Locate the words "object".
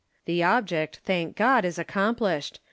0.41-0.97